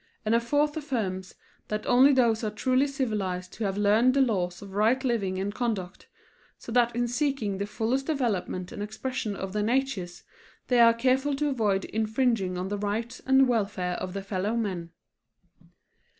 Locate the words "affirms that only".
0.75-2.11